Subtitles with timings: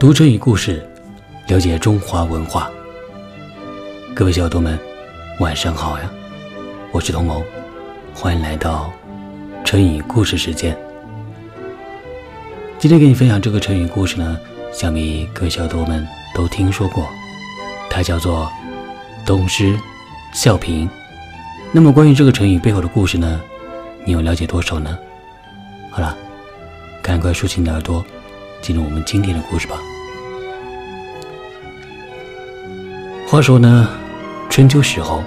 [0.00, 0.82] 读成语故事，
[1.46, 2.70] 了解中华文化。
[4.14, 4.78] 各位小耳朵们，
[5.40, 6.10] 晚上好呀！
[6.90, 7.44] 我是童谋，
[8.14, 8.90] 欢迎来到
[9.62, 10.74] 成语故事时间。
[12.78, 14.38] 今天给你分享这个成语故事呢，
[14.72, 17.06] 想必各位小耳朵们都听说过，
[17.90, 18.50] 它叫做
[19.26, 19.78] “东施
[20.32, 20.88] 效颦”。
[21.72, 23.38] 那么关于这个成语背后的故事呢，
[24.06, 24.98] 你有了解多少呢？
[25.90, 26.16] 好了，
[27.02, 28.02] 赶快竖起你的耳朵。
[28.62, 29.80] 进入我们今天的故事吧。
[33.30, 33.88] 话说呢，
[34.48, 35.22] 春秋时候，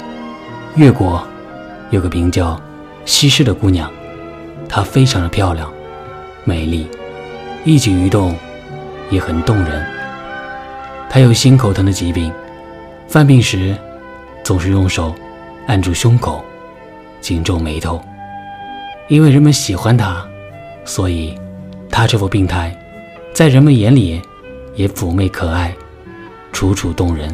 [0.76, 1.26] 越国
[1.90, 2.62] 有个名叫
[3.06, 3.90] 西施的姑娘，
[4.68, 5.72] 她非常的漂亮、
[6.44, 6.86] 美丽，
[7.64, 8.36] 一举一动
[9.10, 9.86] 也很动人。
[11.10, 12.30] 她有心口疼的疾病，
[13.08, 13.74] 犯病时
[14.44, 15.16] 总是用手
[15.68, 16.44] 按住胸口，
[17.22, 18.04] 紧皱眉头。
[19.08, 20.22] 因为人们喜欢她，
[20.84, 21.40] 所以
[21.90, 22.78] 她这副病态。
[23.34, 24.22] 在人们眼里，
[24.76, 25.74] 也妩媚可爱，
[26.52, 27.34] 楚楚动人。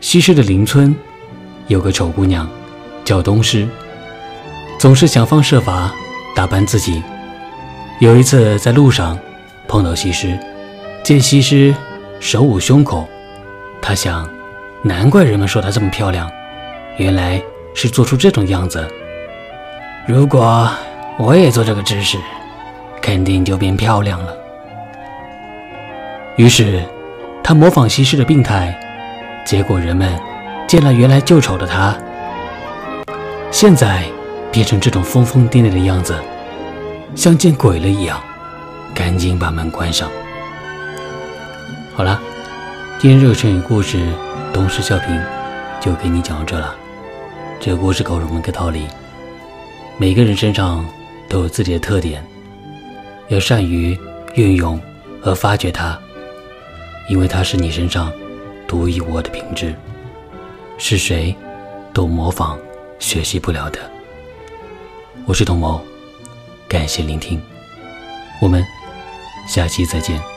[0.00, 0.94] 西施的邻村
[1.66, 2.48] 有个丑姑娘，
[3.04, 3.68] 叫东施，
[4.78, 5.92] 总是想方设法
[6.34, 7.02] 打扮自己。
[7.98, 9.18] 有一次在路上
[9.68, 10.38] 碰到西施，
[11.02, 11.74] 见西施
[12.18, 13.06] 手捂胸口，
[13.82, 14.28] 他想，
[14.82, 16.30] 难怪人们说她这么漂亮，
[16.96, 17.40] 原来
[17.74, 18.86] 是做出这种样子。
[20.08, 20.68] 如果
[21.18, 22.18] 我也做这个姿势。
[23.02, 24.36] 肯定就变漂亮了。
[26.36, 26.84] 于是，
[27.42, 28.78] 他模仿西施的病态，
[29.50, 30.16] 结果人们
[30.68, 31.92] 见了原来就丑的他，
[33.50, 34.04] 现在
[34.52, 36.14] 变成这种疯疯癫癫的样子，
[37.16, 38.22] 像见鬼了一样，
[38.94, 40.08] 赶紧把门关上。
[41.96, 42.22] 好了，
[43.00, 43.98] 今天这个成语故事
[44.52, 45.08] 《东施效颦》
[45.80, 46.72] 就给你讲到这了。
[47.58, 48.86] 这个故事告诉我们一个道理：
[49.98, 50.86] 每个人身上
[51.28, 52.24] 都有自己的特点。
[53.26, 53.98] 要善于
[54.34, 54.80] 运用
[55.20, 55.98] 和发掘它，
[57.08, 58.12] 因为它是你身上
[58.70, 59.74] 独一无二的品质，
[60.78, 61.34] 是谁
[61.92, 62.56] 都模仿
[63.00, 63.80] 学习不了的。
[65.26, 65.80] 我是童谋，
[66.68, 67.42] 感谢聆听，
[68.40, 68.64] 我们
[69.48, 70.29] 下期再见。